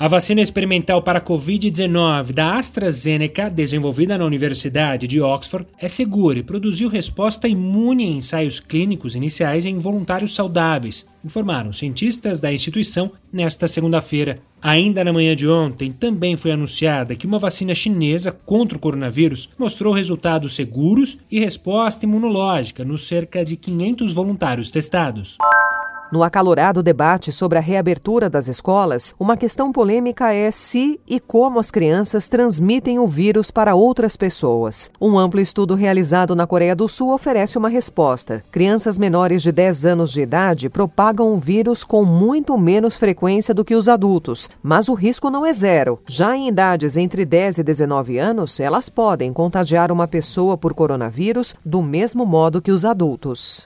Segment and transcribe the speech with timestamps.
[0.00, 6.38] A vacina experimental para a Covid-19 da AstraZeneca, desenvolvida na Universidade de Oxford, é segura
[6.38, 13.12] e produziu resposta imune em ensaios clínicos iniciais em voluntários saudáveis, informaram cientistas da instituição
[13.30, 14.38] nesta segunda-feira.
[14.62, 19.50] Ainda na manhã de ontem, também foi anunciada que uma vacina chinesa contra o coronavírus
[19.58, 25.36] mostrou resultados seguros e resposta imunológica nos cerca de 500 voluntários testados.
[26.12, 31.60] No acalorado debate sobre a reabertura das escolas, uma questão polêmica é se e como
[31.60, 34.90] as crianças transmitem o vírus para outras pessoas.
[35.00, 38.42] Um amplo estudo realizado na Coreia do Sul oferece uma resposta.
[38.50, 43.64] Crianças menores de 10 anos de idade propagam o vírus com muito menos frequência do
[43.64, 46.00] que os adultos, mas o risco não é zero.
[46.08, 51.54] Já em idades entre 10 e 19 anos, elas podem contagiar uma pessoa por coronavírus
[51.64, 53.64] do mesmo modo que os adultos.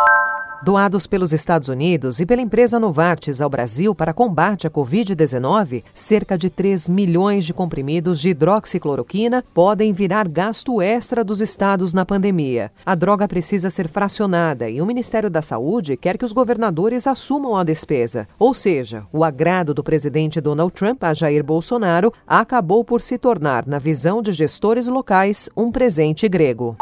[0.62, 6.36] Doados pelos Estados Unidos e pela empresa Novartis ao Brasil para combate à Covid-19, cerca
[6.36, 12.70] de 3 milhões de comprimidos de hidroxicloroquina podem virar gasto extra dos estados na pandemia.
[12.84, 17.56] A droga precisa ser fracionada e o Ministério da Saúde quer que os governadores assumam
[17.56, 18.28] a despesa.
[18.38, 23.66] Ou seja, o agrado do presidente Donald Trump a Jair Bolsonaro acabou por se tornar,
[23.66, 26.76] na visão de gestores locais, um presente grego.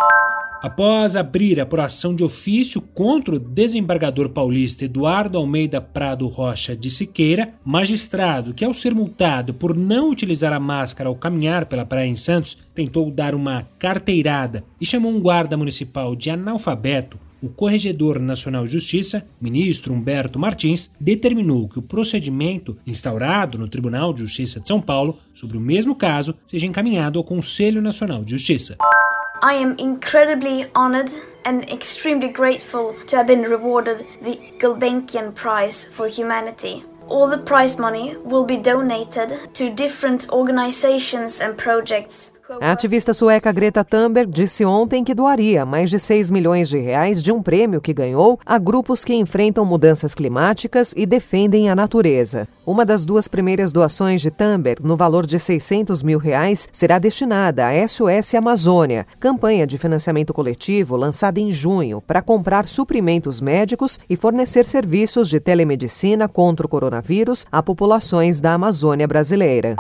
[0.60, 7.54] Após abrir apuração de ofício contra o desembargador paulista Eduardo Almeida Prado Rocha de Siqueira,
[7.64, 12.16] magistrado que, ao ser multado por não utilizar a máscara ao caminhar pela praia em
[12.16, 18.66] Santos, tentou dar uma carteirada e chamou um guarda municipal de analfabeto, o Corregedor Nacional
[18.66, 24.66] de Justiça, ministro Humberto Martins, determinou que o procedimento instaurado no Tribunal de Justiça de
[24.66, 28.76] São Paulo sobre o mesmo caso seja encaminhado ao Conselho Nacional de Justiça.
[29.40, 31.12] I am incredibly honored
[31.44, 36.84] and extremely grateful to have been rewarded the Gulbenkian Prize for Humanity.
[37.06, 43.52] All the prize money will be donated to different organizations and projects a ativista sueca
[43.52, 47.80] Greta Thunberg disse ontem que doaria mais de 6 milhões de reais de um prêmio
[47.80, 52.48] que ganhou a grupos que enfrentam mudanças climáticas e defendem a natureza.
[52.64, 57.68] Uma das duas primeiras doações de Thunberg, no valor de 600 mil reais, será destinada
[57.68, 64.16] à SOS Amazônia, campanha de financiamento coletivo lançada em junho para comprar suprimentos médicos e
[64.16, 69.76] fornecer serviços de telemedicina contra o coronavírus a populações da Amazônia brasileira.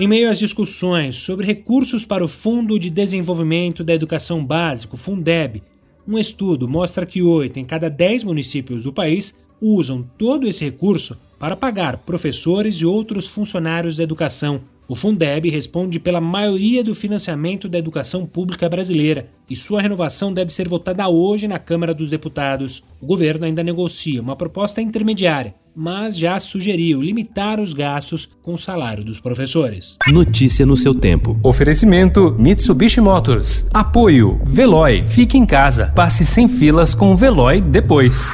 [0.00, 5.62] Em meio às discussões sobre recursos para o Fundo de Desenvolvimento da Educação Básico, Fundeb,
[6.08, 11.18] um estudo mostra que 8 em cada 10 municípios do país usam todo esse recurso
[11.38, 14.62] para pagar professores e outros funcionários da educação.
[14.88, 20.52] O Fundeb responde pela maioria do financiamento da educação pública brasileira e sua renovação deve
[20.52, 22.82] ser votada hoje na Câmara dos Deputados.
[23.00, 28.58] O governo ainda negocia uma proposta intermediária, mas já sugeriu limitar os gastos com o
[28.58, 29.96] salário dos professores.
[30.08, 31.38] Notícia no seu tempo.
[31.42, 33.66] Oferecimento Mitsubishi Motors.
[33.72, 35.06] Apoio Veloy.
[35.08, 35.92] Fique em casa.
[35.94, 38.32] Passe sem filas com o Veloy depois.